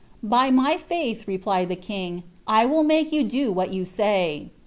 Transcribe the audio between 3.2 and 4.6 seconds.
do what you say."